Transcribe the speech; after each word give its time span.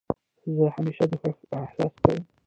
زه 0.55 0.65
همېشه 0.75 1.05
د 1.11 1.13
خوښۍ 1.21 1.47
احساس 1.59 1.93
کوم. 2.03 2.19